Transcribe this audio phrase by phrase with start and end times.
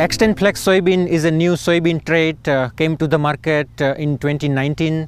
[0.00, 5.06] XtendFlex soybean is a new soybean trait, uh, came to the market uh, in 2019.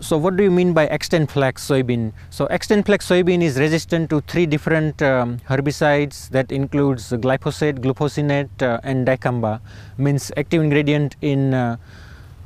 [0.00, 2.12] So what do you mean by XtendFlex soybean?
[2.30, 8.80] So XtendFlex soybean is resistant to three different um, herbicides that includes glyphosate, glufosinate uh,
[8.82, 9.60] and dicamba,
[9.98, 11.76] means active ingredient in uh,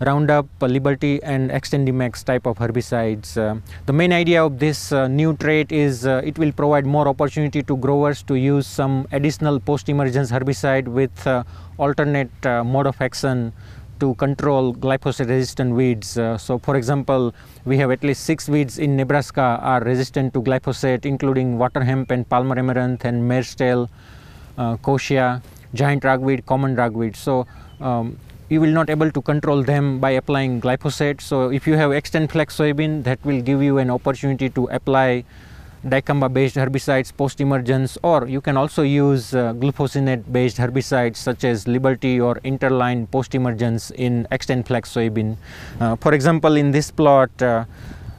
[0.04, 3.36] Roundup, Liberty and XtendiMax type of herbicides.
[3.36, 7.08] Uh, the main idea of this uh, new trait is uh, it will provide more
[7.08, 11.26] opportunity to growers to use some additional post-emergence herbicide with
[11.78, 12.30] alternate
[12.64, 13.52] mode of action
[14.00, 16.18] to control glyphosate resistant weeds.
[16.18, 17.34] Uh, so for example,
[17.64, 22.10] we have at least six weeds in Nebraska are resistant to glyphosate including water hemp
[22.10, 23.88] and palmer amaranth and mare's tail,
[24.58, 25.42] uh, kochia,
[25.74, 27.16] giant ragweed, common ragweed.
[27.16, 27.46] So
[27.80, 31.20] um, you will not able to control them by applying glyphosate.
[31.20, 35.24] So if you have XtendFlex soybean, that will give you an opportunity to apply
[35.84, 41.44] dicamba based herbicides post emergence or you can also use uh, glufosinate based herbicides such
[41.44, 45.36] as Liberty or Interline post emergence in XtendFlex soybean.
[45.80, 47.64] Uh, for example, in this plot, uh,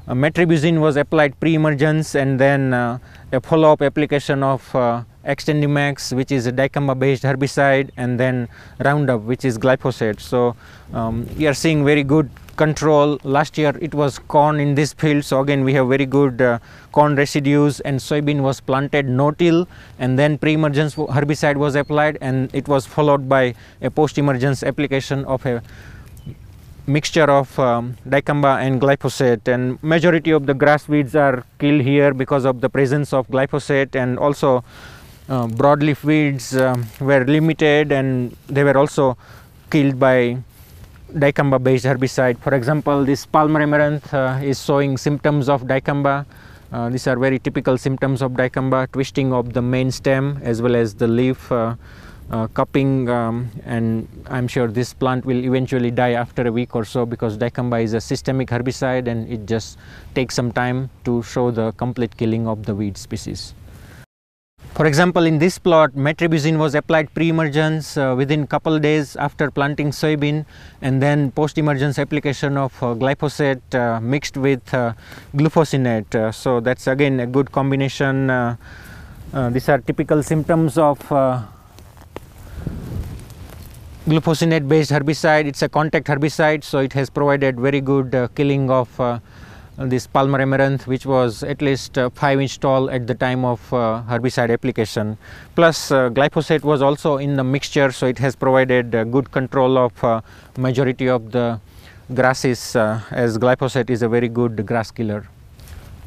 [0.08, 3.00] metribuzin was applied pre emergence and then uh,
[3.32, 8.48] a follow up application of uh, XtendiMax which is a dicamba based herbicide and then
[8.80, 10.20] Roundup which is glyphosate.
[10.20, 10.56] So
[10.94, 13.20] um, we are seeing very good control.
[13.24, 16.60] Last year it was corn in this field so again we have very good uh,
[16.92, 19.68] corn residues and soybean was planted no-till
[20.00, 25.46] and then pre-emergence herbicide was applied and it was followed by a post-emergence application of
[25.46, 25.62] a
[26.88, 32.14] mixture of um, dicamba and glyphosate and majority of the grass weeds are killed here
[32.14, 34.64] because of the presence of glyphosate and also
[35.30, 39.18] uh, broadleaf weeds um, were limited and they were also
[39.70, 40.38] killed by
[41.14, 42.38] dicamba based herbicide.
[42.40, 46.26] For example, this palmer amaranth uh, is showing symptoms of dicamba.
[46.72, 50.76] Uh, these are very typical symptoms of dicamba, twisting of the main stem as well
[50.76, 51.76] as the leaf uh,
[52.32, 56.84] uh, cupping um, and I'm sure this plant will eventually die after a week or
[56.84, 59.78] so because dicamba is a systemic herbicide and it just
[60.16, 63.54] takes some time to show the complete killing of the weed species.
[64.76, 69.92] For example, in this plot, metribuzin was applied pre-emergence uh, within couple days after planting
[69.92, 70.46] soybean
[70.82, 74.92] and then post-emergence application of uh, glyphosate uh, mixed with uh,
[75.34, 76.14] glufosinate.
[76.14, 78.30] Uh, so that's again a good combination.
[78.30, 78.58] Uh,
[79.52, 81.00] these are typical symptoms of
[84.10, 85.46] glufosinate based herbicide.
[85.46, 88.90] It's a contact herbicide, so it has provided very good killing of
[89.78, 93.74] this palmer amaranth which was at least uh, 5 inch tall at the time of
[93.74, 95.18] uh, herbicide application
[95.56, 100.24] plus uh, glyphosate was also in the mixture so it has provided good control of
[100.58, 101.60] majority of the
[102.14, 105.28] grasses as glyphosate is a very good grass killer.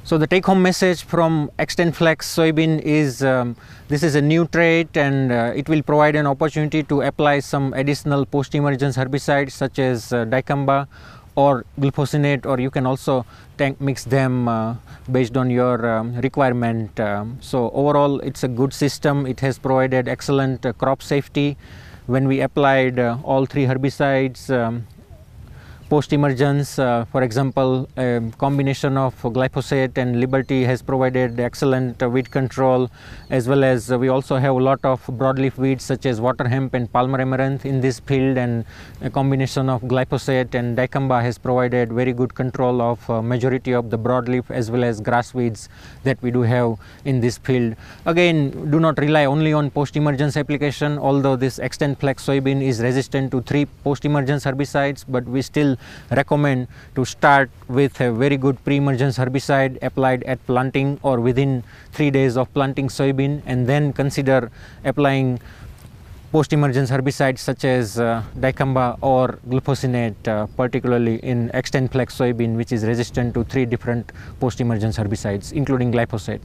[0.08, 3.56] So the take home message from XtendFlex soybean is um,
[3.88, 7.74] this is a new trait and uh, it will provide an opportunity to apply some
[7.74, 10.88] additional post emergence herbicides such as uh, dicamba
[11.38, 13.24] or glufosinate or you can also
[13.58, 14.74] tank mix them uh,
[15.12, 16.98] based on your um, requirement.
[16.98, 19.24] Um, so overall it's a good system.
[19.24, 21.56] It has provided excellent uh, crop safety.
[22.06, 24.86] When we applied uh, all three herbicides um,
[25.88, 27.88] post-emergence, uh, for example,
[28.36, 32.90] combination of glyphosate and Liberty has provided excellent uh, weed control
[33.30, 36.46] as well as uh, we also have a lot of broadleaf weeds such as water
[36.46, 38.64] hemp and palmer amaranth in this field and
[39.00, 43.88] a combination of glyphosate and dicamba has provided very good control of uh, majority of
[43.90, 45.68] the broadleaf as well as grass weeds
[46.04, 47.74] that we do have in this field.
[48.04, 53.40] Again, do not rely only on post-emergence application although this XtendFlex soybean is resistant to
[53.42, 55.77] three post-emergence herbicides but we still
[56.10, 61.62] recommend to start with a very good pre-emergence herbicide applied at planting or within
[61.92, 64.50] 3 days of planting soybean and then consider
[64.84, 65.38] applying
[66.32, 72.84] post-emergence herbicides such as uh, dicamba or glufosinate uh, particularly in XtendFlex soybean which is
[72.84, 76.40] resistant to three different post-emergence herbicides including glyphosate.